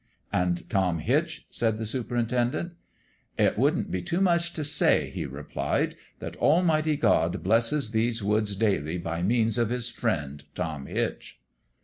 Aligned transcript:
"And 0.33 0.67
Tom 0.67 0.97
Hitch?" 0.97 1.45
said 1.51 1.77
the 1.77 1.85
superintendent" 1.85 2.73
It 3.37 3.55
wouldn't 3.55 3.91
be 3.91 4.01
too 4.01 4.19
much 4.19 4.51
t' 4.51 4.63
say," 4.63 5.11
he 5.11 5.27
replied," 5.27 5.95
that 6.19 6.35
Almighty 6.37 6.97
God 6.97 7.43
blesses 7.43 7.91
these 7.91 8.23
woods 8.23 8.55
daily 8.55 8.97
by 8.97 9.21
means 9.21 9.59
of 9.59 9.69
His 9.69 9.89
friend 9.89 10.43
Tom 10.55 10.87
Hitch." 10.87 11.39